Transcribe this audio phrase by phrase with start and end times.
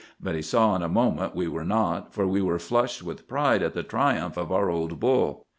[0.19, 3.61] But he saw in a moment we were not, for we were flushed with pride
[3.61, 5.45] at the triumph of our old bull.